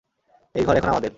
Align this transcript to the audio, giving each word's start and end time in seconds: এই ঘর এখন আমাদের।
এই 0.55 0.63
ঘর 0.65 0.75
এখন 0.75 0.89
আমাদের। 0.89 1.09